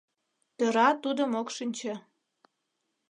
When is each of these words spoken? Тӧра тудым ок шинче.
Тӧра 0.57 0.89
тудым 1.03 1.31
ок 1.41 1.47
шинче. 1.55 1.93